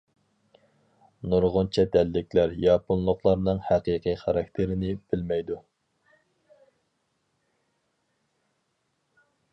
[1.33, 5.61] نۇرغۇن چەت ئەللىكلەر ياپونلۇقلارنىڭ ھەقىقىي خاراكتېرىنى بىلمەيدۇ.